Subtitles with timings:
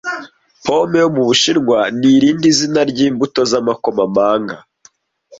[0.63, 4.55] Pome yo mu Bushinwa ni irindi zina ryimbuto z'amakomamanga